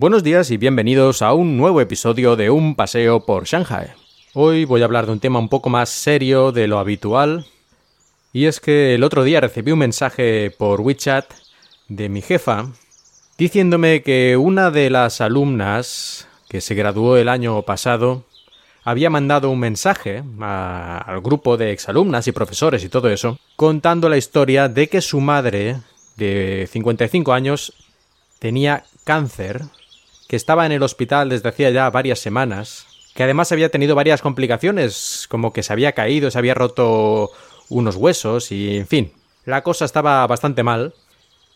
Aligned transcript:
Buenos 0.00 0.22
días 0.22 0.50
y 0.50 0.56
bienvenidos 0.56 1.20
a 1.20 1.34
un 1.34 1.58
nuevo 1.58 1.78
episodio 1.82 2.34
de 2.34 2.48
Un 2.48 2.74
paseo 2.74 3.26
por 3.26 3.44
Shanghai. 3.44 3.88
Hoy 4.32 4.64
voy 4.64 4.80
a 4.80 4.86
hablar 4.86 5.04
de 5.04 5.12
un 5.12 5.20
tema 5.20 5.38
un 5.38 5.50
poco 5.50 5.68
más 5.68 5.90
serio 5.90 6.52
de 6.52 6.68
lo 6.68 6.78
habitual, 6.78 7.44
y 8.32 8.46
es 8.46 8.60
que 8.60 8.94
el 8.94 9.04
otro 9.04 9.24
día 9.24 9.42
recibí 9.42 9.72
un 9.72 9.80
mensaje 9.80 10.50
por 10.56 10.80
WeChat 10.80 11.26
de 11.88 12.08
mi 12.08 12.22
jefa 12.22 12.70
diciéndome 13.36 14.02
que 14.02 14.38
una 14.38 14.70
de 14.70 14.88
las 14.88 15.20
alumnas 15.20 16.26
que 16.48 16.62
se 16.62 16.74
graduó 16.74 17.18
el 17.18 17.28
año 17.28 17.60
pasado 17.60 18.24
había 18.84 19.10
mandado 19.10 19.50
un 19.50 19.58
mensaje 19.58 20.24
al 20.40 21.20
grupo 21.20 21.58
de 21.58 21.72
exalumnas 21.72 22.26
y 22.26 22.32
profesores 22.32 22.82
y 22.84 22.88
todo 22.88 23.10
eso, 23.10 23.38
contando 23.54 24.08
la 24.08 24.16
historia 24.16 24.70
de 24.70 24.88
que 24.88 25.02
su 25.02 25.20
madre, 25.20 25.76
de 26.16 26.66
55 26.72 27.34
años, 27.34 27.74
tenía 28.38 28.84
cáncer 29.04 29.60
que 30.30 30.36
estaba 30.36 30.64
en 30.64 30.70
el 30.70 30.84
hospital 30.84 31.28
desde 31.28 31.48
hacía 31.48 31.70
ya 31.70 31.90
varias 31.90 32.20
semanas, 32.20 32.86
que 33.16 33.24
además 33.24 33.50
había 33.50 33.68
tenido 33.68 33.96
varias 33.96 34.22
complicaciones, 34.22 35.26
como 35.28 35.52
que 35.52 35.64
se 35.64 35.72
había 35.72 35.90
caído, 35.90 36.30
se 36.30 36.38
había 36.38 36.54
roto 36.54 37.32
unos 37.68 37.96
huesos 37.96 38.52
y, 38.52 38.76
en 38.76 38.86
fin, 38.86 39.12
la 39.44 39.64
cosa 39.64 39.84
estaba 39.84 40.24
bastante 40.28 40.62
mal, 40.62 40.94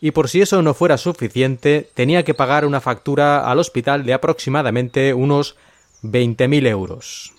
y 0.01 0.11
por 0.11 0.27
si 0.27 0.41
eso 0.41 0.61
no 0.61 0.73
fuera 0.73 0.97
suficiente, 0.97 1.89
tenía 1.93 2.23
que 2.23 2.33
pagar 2.33 2.65
una 2.65 2.81
factura 2.81 3.49
al 3.49 3.59
hospital 3.59 4.05
de 4.05 4.13
aproximadamente 4.13 5.13
unos 5.13 5.55
20.000 6.03 6.67
euros. 6.67 7.33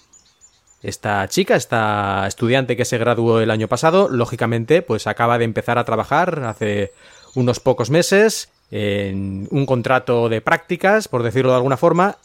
Esta 0.83 1.29
chica, 1.29 1.55
esta 1.55 2.25
estudiante 2.27 2.79
que 2.79 2.87
se 2.87 2.97
graduó 2.97 3.41
el 3.41 3.51
año 3.51 3.69
pasado, 3.69 4.09
lógicamente, 4.09 4.81
pues 4.81 5.07
acaba 5.07 5.37
de 5.37 5.45
empezar 5.45 5.77
a 5.77 5.85
trabajar 5.85 6.45
hace 6.45 6.95
unos 7.35 7.61
pocos 7.61 7.91
meses 7.91 8.49
en 8.71 9.49
un 9.51 9.67
contrato 9.67 10.29
de 10.29 10.41
prácticas, 10.41 11.09
por 11.09 11.23
decirlo 11.23 11.51
de 11.51 11.57
alguna 11.57 11.77
forma, 11.77 12.17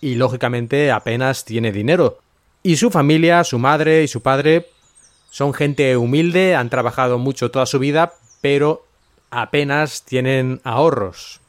y 0.00 0.14
lógicamente 0.14 0.90
apenas 0.92 1.44
tiene 1.44 1.72
dinero. 1.72 2.18
Y 2.62 2.76
su 2.76 2.90
familia, 2.90 3.44
su 3.44 3.58
madre 3.58 4.02
y 4.02 4.08
su 4.08 4.20
padre 4.20 4.66
son 5.30 5.54
gente 5.54 5.96
humilde, 5.96 6.54
han 6.54 6.70
trabajado 6.70 7.18
mucho 7.18 7.50
toda 7.50 7.66
su 7.66 7.78
vida, 7.78 8.14
pero 8.40 8.84
apenas 9.30 10.02
tienen 10.02 10.60
ahorros. 10.64 11.40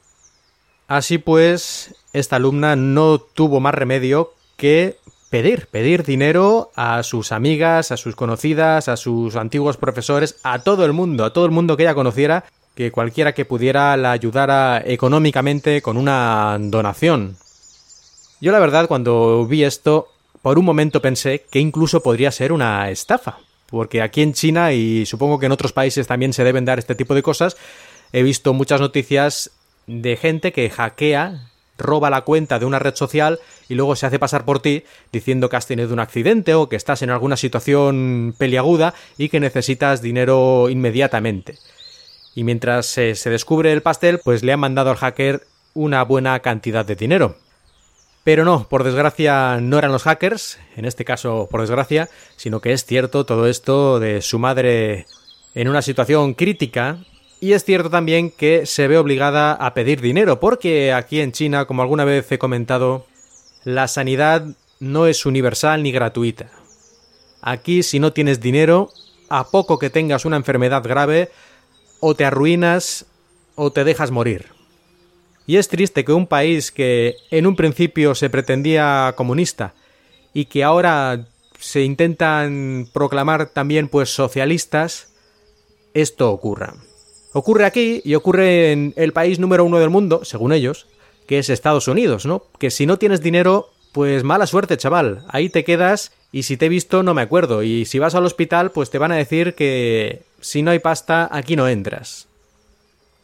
Así 0.88 1.17
pues, 1.17 1.95
esta 2.14 2.38
alumna 2.38 2.75
no 2.75 3.20
tuvo 3.20 3.59
más 3.59 3.75
remedio 3.75 4.33
que 4.58 4.97
pedir, 5.30 5.67
pedir 5.67 6.03
dinero 6.03 6.72
a 6.75 7.03
sus 7.03 7.31
amigas, 7.31 7.92
a 7.92 7.97
sus 7.97 8.16
conocidas, 8.16 8.88
a 8.88 8.97
sus 8.97 9.36
antiguos 9.36 9.77
profesores, 9.77 10.38
a 10.44 10.59
todo 10.59 10.86
el 10.86 10.94
mundo, 10.94 11.23
a 11.23 11.33
todo 11.33 11.45
el 11.45 11.52
mundo 11.52 11.77
que 11.77 11.83
ella 11.83 11.94
conociera, 11.94 12.45
que 12.80 12.94
cualquiera 12.94 13.33
que 13.33 13.44
pudiera 13.44 13.97
la 13.97 14.13
ayudara 14.13 14.81
económicamente 14.85 15.81
con 15.81 15.97
una 15.97 16.55
donación. 16.61 17.36
Yo 18.39 18.53
la 18.53 18.59
verdad 18.59 18.88
cuando 18.88 19.45
vi 19.45 19.66
esto, 19.66 20.08
por 20.41 20.58
un 20.58 20.63
momento 20.63 21.02
pensé 21.02 21.44
que 21.52 21.59
incluso 21.59 22.02
podría 22.02 22.31
ser 22.31 22.53
una 22.53 22.89
estafa, 22.89 23.39
porque 23.69 24.02
aquí 24.02 24.21
en 24.21 24.31
China 24.31 24.71
y 24.71 25.05
supongo 25.05 25.39
que 25.39 25.47
en 25.47 25.52
otros 25.52 25.73
países 25.73 26.08
también 26.08 26.31
se 26.31 26.45
deben 26.45 26.63
dar 26.63 26.80
este 26.80 26.95
tipo 26.95 27.16
de 27.16 27.21
cosas, 27.21 27.58
he 28.13 28.23
visto 28.23 28.53
muchas 28.53 28.80
noticias 28.80 29.52
de 29.86 30.16
gente 30.16 30.53
que 30.53 30.69
hackea, 30.69 31.49
roba 31.77 32.09
la 32.09 32.21
cuenta 32.21 32.59
de 32.59 32.66
una 32.66 32.80
red 32.80 32.95
social 32.95 33.41
y 33.67 33.75
luego 33.75 33.97
se 33.97 34.05
hace 34.05 34.19
pasar 34.19 34.45
por 34.45 34.61
ti 34.61 34.86
diciendo 35.11 35.49
que 35.49 35.58
has 35.58 35.67
tenido 35.67 35.92
un 35.92 35.99
accidente 35.99 36.53
o 36.53 36.70
que 36.70 36.77
estás 36.77 37.02
en 37.02 37.09
alguna 37.09 37.36
situación 37.36 38.33
peliaguda 38.37 38.93
y 39.17 39.27
que 39.27 39.42
necesitas 39.42 40.02
dinero 40.02 40.70
inmediatamente 40.70 41.58
y 42.39 42.45
mientras 42.45 42.86
se 42.86 43.30
descubre 43.30 43.73
el 43.73 43.82
pastel, 43.82 44.22
pues 44.23 44.44
le 44.44 44.54
han 44.54 44.61
mandado 44.61 44.92
al 44.92 44.95
hacker 44.95 45.45
una 45.73 46.02
buena 46.04 46.39
cantidad 46.39 46.86
de 46.86 46.95
dinero. 46.95 47.36
Pero 48.23 48.45
no, 48.45 48.70
por 48.70 48.86
desgracia 48.86 49.60
no 49.60 49.77
eran 49.77 49.92
los 49.92 50.04
hackers, 50.04 50.58
en 50.77 50.86
este 50.86 51.04
caso 51.04 51.50
por 51.52 51.60
desgracia, 51.60 52.08
sino 52.38 52.61
que 52.61 52.72
es 52.72 52.86
cierto 52.86 53.26
todo 53.26 53.45
esto 53.45 54.00
de 54.00 54.22
su 54.22 54.39
madre 54.39 55.05
en 55.54 55.67
una 55.67 55.82
situación 55.82 56.33
crítica 56.33 57.00
y 57.42 57.52
es 57.52 57.66
cierto 57.66 57.89
también 57.89 58.32
que 58.32 58.66
se 58.66 58.88
ve 58.88 58.98
obligada 58.98 59.52
a 59.52 59.73
pedir 59.73 60.00
dinero, 60.00 60.39
porque 60.39 60.94
aquí 60.94 61.20
en 61.20 61.33
China, 61.33 61.66
como 61.66 61.82
alguna 61.82 62.06
vez 62.06 62.32
he 62.32 62.39
comentado, 62.39 63.06
la 63.66 63.89
sanidad 63.89 64.45
no 64.80 65.08
es 65.08 65.26
universal 65.26 65.83
ni 65.83 65.92
gratuita. 65.92 66.50
Aquí 67.42 67.83
si 67.83 68.00
no 68.00 68.14
tienes 68.14 68.39
dinero, 68.39 68.92
a 69.27 69.50
poco 69.50 69.77
que 69.77 69.89
tengas 69.89 70.23
una 70.23 70.38
enfermedad 70.38 70.83
grave, 70.83 71.32
o 71.99 72.15
te 72.15 72.26
arruinas 72.26 73.05
o 73.55 73.71
te 73.71 73.83
dejas 73.83 74.11
morir. 74.11 74.48
Y 75.45 75.58
es 75.58 75.67
triste 75.67 76.05
que 76.05 76.14
un 76.14 76.27
país 76.27 76.71
que 76.71 77.15
en 77.32 77.48
un 77.48 77.55
principio 77.55 78.14
se 78.14 78.30
pretendía 78.30 79.14
comunista 79.17 79.73
y 80.33 80.45
que 80.45 80.64
ahora 80.64 81.26
se 81.59 81.82
intentan 81.82 82.88
proclamar 82.93 83.49
también 83.49 83.88
pues 83.88 84.14
socialistas, 84.14 85.11
esto 85.93 86.32
ocurra. 86.32 86.76
Ocurre 87.33 87.65
aquí 87.65 88.02
y 88.05 88.15
ocurre 88.15 88.71
en 88.71 88.93
el 88.95 89.11
país 89.14 89.39
número 89.39 89.65
uno 89.65 89.80
del 89.80 89.89
mundo, 89.89 90.23
según 90.23 90.54
ellos, 90.54 90.88
que 91.27 91.39
es 91.39 91.49
Estados 91.49 91.88
Unidos, 91.88 92.26
¿no? 92.26 92.43
Que 92.58 92.71
si 92.71 92.86
no 92.86 92.98
tienes 92.98 93.21
dinero, 93.21 93.70
pues 93.92 94.23
mala 94.23 94.48
suerte, 94.48 94.77
chaval. 94.77 95.26
Ahí 95.27 95.49
te 95.49 95.64
quedas 95.64 96.11
y 96.32 96.43
si 96.43 96.58
te 96.58 96.67
he 96.67 96.70
visto 96.70 97.04
no 97.04 97.14
me 97.14 97.21
acuerdo. 97.21 97.64
Y 97.64 97.86
si 97.86 97.99
vas 97.99 98.15
al 98.15 98.26
hospital, 98.26 98.71
pues 98.71 98.89
te 98.89 98.98
van 98.98 99.11
a 99.11 99.17
decir 99.17 99.55
que 99.55 100.28
si 100.42 100.61
no 100.61 100.72
hay 100.72 100.80
pasta, 100.80 101.30
aquí 101.32 101.55
no 101.55 101.67
entras. 101.67 102.27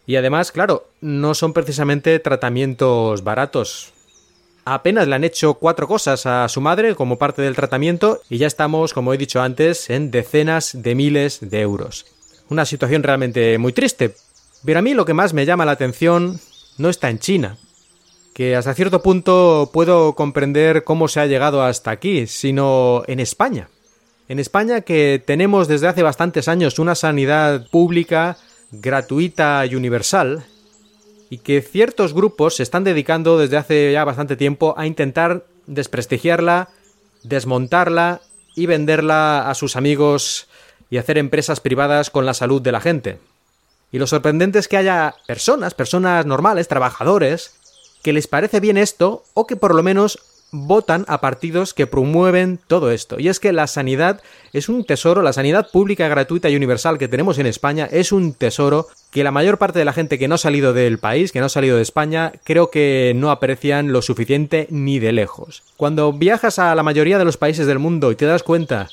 Y 0.08 0.16
además, 0.18 0.52
claro, 0.52 0.88
no 1.02 1.34
son 1.34 1.54
precisamente 1.54 2.20
tratamientos 2.20 3.24
baratos. 3.24 3.92
Apenas 4.66 5.08
le 5.08 5.16
han 5.16 5.24
hecho 5.24 5.56
cuatro 5.56 5.88
cosas 5.88 6.26
a 6.26 6.48
su 6.50 6.62
madre 6.62 6.96
como 6.96 7.18
parte 7.18 7.42
del 7.42 7.56
tratamiento 7.56 8.22
y 8.30 8.38
ya 8.38 8.48
estamos, 8.48 8.94
como 8.94 9.14
he 9.14 9.18
dicho 9.18 9.42
antes, 9.42 9.90
en 9.90 10.12
decenas 10.12 10.72
de 10.74 10.96
miles 10.96 11.40
de 11.42 11.62
euros. 11.62 12.06
Una 12.50 12.66
situación 12.66 13.04
realmente 13.04 13.58
muy 13.58 13.74
triste. 13.74 14.16
Pero 14.64 14.80
a 14.80 14.82
mí 14.82 14.94
lo 14.94 15.06
que 15.06 15.14
más 15.14 15.34
me 15.34 15.46
llama 15.46 15.66
la 15.66 15.74
atención 15.74 16.40
no 16.78 16.90
está 16.90 17.10
en 17.10 17.20
China, 17.20 17.58
que 18.34 18.56
hasta 18.56 18.74
cierto 18.74 19.04
punto 19.04 19.70
puedo 19.72 20.14
comprender 20.14 20.84
cómo 20.84 21.08
se 21.08 21.20
ha 21.20 21.28
llegado 21.28 21.62
hasta 21.62 21.92
aquí, 21.92 22.26
sino 22.26 23.04
en 23.08 23.20
España. 23.20 23.70
En 24.28 24.40
España 24.40 24.82
que 24.82 25.22
tenemos 25.24 25.68
desde 25.68 25.88
hace 25.88 26.02
bastantes 26.02 26.48
años 26.48 26.80
una 26.80 26.96
sanidad 26.96 27.68
pública, 27.70 28.38
gratuita 28.72 29.66
y 29.68 29.76
universal, 29.76 30.46
y 31.30 31.40
que 31.40 31.62
ciertos 31.62 32.14
grupos 32.14 32.56
se 32.56 32.64
están 32.64 32.84
dedicando 32.84 33.38
desde 33.38 33.58
hace 33.58 33.92
ya 33.92 34.04
bastante 34.04 34.36
tiempo 34.36 34.74
a 34.78 34.88
intentar 34.88 35.46
desprestigiarla, 35.68 36.70
desmontarla 37.24 38.22
y 38.56 38.66
venderla 38.66 39.50
a 39.50 39.54
sus 39.54 39.76
amigos 39.76 40.48
y 40.90 40.98
hacer 40.98 41.18
empresas 41.18 41.60
privadas 41.60 42.10
con 42.10 42.26
la 42.26 42.34
salud 42.34 42.62
de 42.62 42.72
la 42.72 42.82
gente. 42.82 43.20
Y 43.92 44.00
lo 44.00 44.08
sorprendente 44.08 44.60
es 44.60 44.68
que 44.68 44.78
haya 44.78 45.16
personas, 45.28 45.74
personas 45.74 46.26
normales, 46.26 46.68
trabajadores, 46.68 47.56
que 48.02 48.14
les 48.14 48.28
parece 48.28 48.60
bien 48.60 48.78
esto 48.78 49.24
o 49.34 49.46
que 49.48 49.56
por 49.56 49.74
lo 49.74 49.84
menos 49.84 50.20
votan 50.52 51.06
a 51.08 51.22
partidos 51.22 51.74
que 51.74 51.88
promueven 51.88 52.60
todo 52.68 52.92
esto. 52.92 53.20
Y 53.20 53.28
es 53.28 53.40
que 53.40 53.52
la 53.52 53.68
sanidad 53.68 54.22
es 54.54 54.70
un 54.70 54.86
tesoro, 54.86 55.22
la 55.22 55.34
sanidad 55.34 55.70
pública, 55.72 56.08
gratuita 56.08 56.50
y 56.50 56.56
universal 56.56 56.98
que 56.98 57.08
tenemos 57.08 57.38
en 57.40 57.46
España 57.46 57.88
es 57.92 58.12
un 58.12 58.34
tesoro 58.34 58.88
que 59.12 59.24
la 59.24 59.32
mayor 59.32 59.58
parte 59.58 59.80
de 59.80 59.86
la 59.86 59.94
gente 59.94 60.18
que 60.18 60.28
no 60.28 60.36
ha 60.36 60.40
salido 60.40 60.74
del 60.74 61.00
país, 61.00 61.32
que 61.32 61.40
no 61.40 61.48
ha 61.48 61.50
salido 61.50 61.78
de 61.78 61.82
España, 61.82 62.34
creo 62.44 62.70
que 62.70 63.14
no 63.16 63.32
aprecian 63.32 63.92
lo 63.92 64.02
suficiente 64.02 64.68
ni 64.70 65.00
de 65.00 65.12
lejos. 65.12 65.64
Cuando 65.78 66.14
viajas 66.14 66.60
a 66.60 66.76
la 66.76 66.84
mayoría 66.84 67.18
de 67.18 67.26
los 67.26 67.38
países 67.38 67.68
del 67.68 67.80
mundo 67.80 68.12
y 68.12 68.16
te 68.16 68.26
das 68.26 68.44
cuenta 68.44 68.90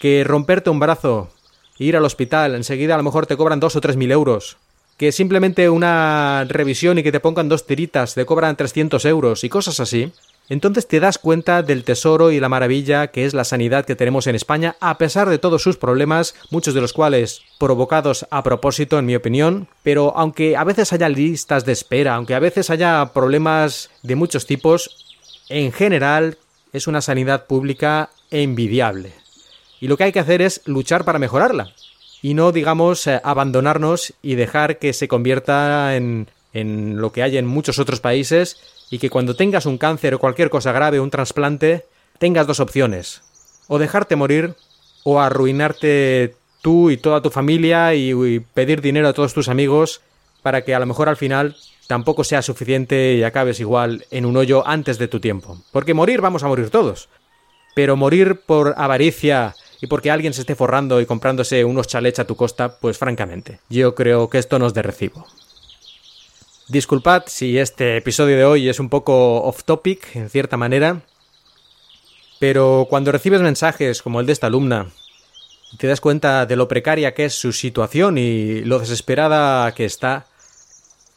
que 0.00 0.24
romperte 0.24 0.70
un 0.70 0.80
brazo, 0.80 1.30
ir 1.78 1.96
al 1.96 2.04
hospital, 2.04 2.54
enseguida 2.54 2.94
a 2.94 2.98
lo 2.98 3.04
mejor 3.04 3.26
te 3.26 3.36
cobran 3.36 3.60
dos 3.60 3.76
o 3.76 3.80
tres 3.80 3.96
mil 3.96 4.10
euros, 4.10 4.56
que 4.96 5.12
simplemente 5.12 5.68
una 5.68 6.44
revisión 6.48 6.98
y 6.98 7.02
que 7.02 7.12
te 7.12 7.20
pongan 7.20 7.48
dos 7.48 7.66
tiritas 7.66 8.14
te 8.14 8.24
cobran 8.24 8.56
300 8.56 9.04
euros 9.06 9.44
y 9.44 9.48
cosas 9.48 9.80
así, 9.80 10.12
entonces 10.48 10.86
te 10.86 11.00
das 11.00 11.18
cuenta 11.18 11.62
del 11.62 11.84
tesoro 11.84 12.30
y 12.30 12.38
la 12.38 12.50
maravilla 12.50 13.06
que 13.06 13.24
es 13.24 13.32
la 13.32 13.44
sanidad 13.44 13.86
que 13.86 13.96
tenemos 13.96 14.26
en 14.26 14.34
España, 14.34 14.76
a 14.80 14.98
pesar 14.98 15.30
de 15.30 15.38
todos 15.38 15.62
sus 15.62 15.78
problemas, 15.78 16.34
muchos 16.50 16.74
de 16.74 16.82
los 16.82 16.92
cuales 16.92 17.42
provocados 17.58 18.26
a 18.30 18.42
propósito, 18.42 18.98
en 18.98 19.06
mi 19.06 19.16
opinión, 19.16 19.68
pero 19.82 20.12
aunque 20.16 20.56
a 20.56 20.64
veces 20.64 20.92
haya 20.92 21.08
listas 21.08 21.64
de 21.64 21.72
espera, 21.72 22.14
aunque 22.14 22.34
a 22.34 22.40
veces 22.40 22.68
haya 22.68 23.12
problemas 23.14 23.90
de 24.02 24.16
muchos 24.16 24.46
tipos, 24.46 25.04
en 25.48 25.72
general 25.72 26.36
es 26.72 26.86
una 26.86 27.00
sanidad 27.00 27.46
pública 27.46 28.10
envidiable. 28.30 29.12
Y 29.80 29.88
lo 29.88 29.96
que 29.96 30.04
hay 30.04 30.12
que 30.12 30.20
hacer 30.20 30.42
es 30.42 30.60
luchar 30.66 31.04
para 31.04 31.18
mejorarla. 31.18 31.72
Y 32.20 32.34
no, 32.34 32.52
digamos, 32.52 33.06
eh, 33.06 33.20
abandonarnos 33.22 34.14
y 34.22 34.34
dejar 34.34 34.78
que 34.78 34.92
se 34.92 35.08
convierta 35.08 35.94
en, 35.94 36.28
en 36.54 36.96
lo 36.98 37.12
que 37.12 37.22
hay 37.22 37.36
en 37.36 37.46
muchos 37.46 37.78
otros 37.78 38.00
países 38.00 38.56
y 38.90 38.98
que 38.98 39.10
cuando 39.10 39.36
tengas 39.36 39.66
un 39.66 39.78
cáncer 39.78 40.14
o 40.14 40.18
cualquier 40.18 40.50
cosa 40.50 40.72
grave, 40.72 41.00
un 41.00 41.10
trasplante, 41.10 41.86
tengas 42.18 42.46
dos 42.46 42.60
opciones. 42.60 43.22
O 43.68 43.78
dejarte 43.78 44.16
morir 44.16 44.54
o 45.04 45.20
arruinarte 45.20 46.36
tú 46.62 46.90
y 46.90 46.96
toda 46.96 47.20
tu 47.20 47.30
familia 47.30 47.94
y, 47.94 48.40
pedir 48.40 48.80
dinero 48.80 49.08
a 49.08 49.12
todos 49.12 49.34
tus 49.34 49.48
amigos 49.48 50.00
para 50.42 50.64
que 50.64 50.74
a 50.74 50.78
lo 50.78 50.86
mejor 50.86 51.08
al 51.08 51.16
final 51.16 51.56
tampoco 51.86 52.24
sea 52.24 52.40
suficiente 52.40 53.14
y 53.14 53.22
acabes 53.22 53.60
igual 53.60 54.06
en 54.10 54.24
un 54.24 54.36
hoyo 54.36 54.66
antes 54.66 54.98
de 54.98 55.08
tu 55.08 55.20
tiempo. 55.20 55.58
Porque 55.72 55.94
morir 55.94 56.20
vamos 56.20 56.42
a 56.42 56.48
morir 56.48 56.70
todos. 56.70 57.08
Pero 57.74 57.96
morir 57.96 58.40
por 58.46 58.74
avaricia 58.78 59.54
y 59.80 59.86
porque 59.86 60.10
alguien 60.10 60.32
se 60.32 60.40
esté 60.40 60.54
forrando 60.54 61.00
y 61.00 61.06
comprándose 61.06 61.64
unos 61.64 61.86
chalets 61.86 62.20
a 62.20 62.26
tu 62.26 62.36
costa, 62.36 62.78
pues 62.78 62.96
francamente, 62.96 63.60
yo 63.68 63.94
creo 63.94 64.30
que 64.30 64.38
esto 64.38 64.58
no 64.58 64.66
es 64.66 64.74
de 64.74 64.82
recibo. 64.82 65.26
Disculpad 66.68 67.24
si 67.26 67.58
este 67.58 67.98
episodio 67.98 68.38
de 68.38 68.44
hoy 68.46 68.70
es 68.70 68.80
un 68.80 68.88
poco 68.88 69.42
off 69.42 69.64
topic, 69.64 70.16
en 70.16 70.30
cierta 70.30 70.56
manera, 70.56 71.02
pero 72.40 72.86
cuando 72.88 73.12
recibes 73.12 73.42
mensajes 73.42 74.00
como 74.00 74.18
el 74.18 74.26
de 74.26 74.32
esta 74.32 74.46
alumna, 74.46 74.88
te 75.76 75.86
das 75.86 76.00
cuenta 76.00 76.46
de 76.46 76.56
lo 76.56 76.66
precaria 76.66 77.12
que 77.12 77.26
es 77.26 77.34
su 77.34 77.52
situación 77.52 78.16
y 78.16 78.62
lo 78.62 78.78
desesperada 78.78 79.74
que 79.74 79.84
está, 79.84 80.24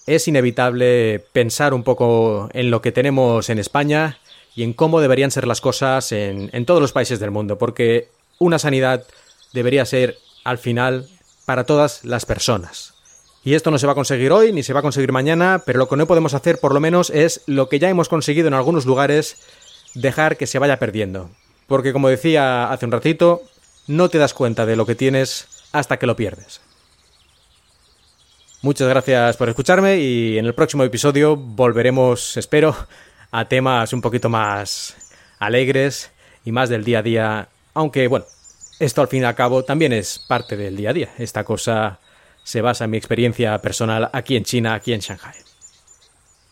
es 0.05 0.27
inevitable 0.27 1.23
pensar 1.31 1.73
un 1.73 1.83
poco 1.83 2.49
en 2.51 2.69
lo 2.69 2.81
que 2.81 2.91
tenemos 2.91 3.49
en 3.49 3.59
España 3.59 4.19
y 4.53 4.63
en 4.63 4.73
cómo 4.73 4.99
deberían 4.99 5.31
ser 5.31 5.47
las 5.47 5.61
cosas 5.61 6.11
en, 6.11 6.49
en 6.51 6.65
todos 6.65 6.81
los 6.81 6.91
países 6.91 7.21
del 7.21 7.31
mundo, 7.31 7.57
porque 7.57 8.09
una 8.37 8.59
sanidad 8.59 9.05
debería 9.53 9.85
ser, 9.85 10.17
al 10.43 10.57
final, 10.57 11.07
para 11.45 11.63
todas 11.63 12.03
las 12.03 12.25
personas. 12.25 12.96
Y 13.43 13.53
esto 13.53 13.71
no 13.71 13.77
se 13.77 13.85
va 13.85 13.93
a 13.93 13.95
conseguir 13.95 14.31
hoy 14.31 14.51
ni 14.51 14.63
se 14.63 14.73
va 14.73 14.79
a 14.79 14.83
conseguir 14.83 15.11
mañana, 15.11 15.63
pero 15.65 15.79
lo 15.79 15.87
que 15.87 15.95
no 15.95 16.07
podemos 16.07 16.33
hacer 16.33 16.59
por 16.59 16.73
lo 16.73 16.79
menos 16.79 17.09
es 17.09 17.41
lo 17.45 17.69
que 17.69 17.79
ya 17.79 17.89
hemos 17.89 18.09
conseguido 18.09 18.47
en 18.47 18.53
algunos 18.53 18.85
lugares, 18.85 19.37
dejar 19.93 20.37
que 20.37 20.47
se 20.47 20.59
vaya 20.59 20.79
perdiendo. 20.79 21.29
Porque 21.67 21.93
como 21.93 22.09
decía 22.09 22.71
hace 22.71 22.85
un 22.85 22.91
ratito, 22.91 23.41
no 23.87 24.09
te 24.09 24.17
das 24.17 24.33
cuenta 24.33 24.65
de 24.65 24.75
lo 24.75 24.85
que 24.85 24.95
tienes 24.95 25.47
hasta 25.71 25.97
que 25.97 26.07
lo 26.07 26.15
pierdes. 26.15 26.61
Muchas 28.61 28.89
gracias 28.89 29.37
por 29.37 29.49
escucharme 29.49 29.99
y 29.99 30.37
en 30.37 30.45
el 30.45 30.55
próximo 30.55 30.83
episodio 30.83 31.35
volveremos, 31.35 32.37
espero, 32.37 32.75
a 33.31 33.45
temas 33.45 33.93
un 33.93 34.01
poquito 34.01 34.29
más 34.29 34.95
alegres 35.39 36.11
y 36.43 36.51
más 36.51 36.69
del 36.69 36.83
día 36.83 36.99
a 36.99 37.03
día, 37.03 37.49
aunque 37.73 38.07
bueno, 38.07 38.25
esto 38.79 39.01
al 39.01 39.07
fin 39.07 39.21
y 39.21 39.25
al 39.25 39.35
cabo 39.35 39.63
también 39.63 39.93
es 39.93 40.19
parte 40.19 40.57
del 40.57 40.75
día 40.75 40.89
a 40.89 40.93
día. 40.93 41.09
Esta 41.17 41.43
cosa 41.43 41.99
se 42.47 42.61
basa 42.61 42.85
en 42.85 42.91
mi 42.91 42.97
experiencia 42.97 43.57
personal 43.57 44.09
aquí 44.13 44.37
en 44.37 44.45
China, 44.45 44.73
aquí 44.73 44.93
en 44.93 45.01
Shanghai. 45.01 45.35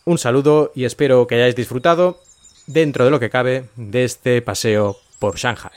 Un 0.04 0.18
saludo 0.18 0.70
y 0.74 0.84
espero 0.84 1.26
que 1.26 1.36
hayáis 1.36 1.56
disfrutado, 1.56 2.20
dentro 2.66 3.06
de 3.06 3.10
lo 3.10 3.18
que 3.18 3.30
cabe, 3.30 3.70
de 3.76 4.04
este 4.04 4.42
paseo 4.42 4.98
por 5.18 5.38
Shanghai. 5.38 5.72